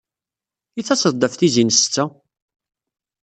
[0.79, 2.05] I taseḍ-d ɣef tizi n ssetta?